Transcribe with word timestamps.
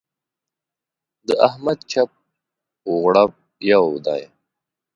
د 1.27 1.29
احمد 1.47 1.79
چپ 1.91 2.09
و 2.87 2.91
غړوپ 3.01 3.33
يو 3.71 3.85
دی. 4.05 4.21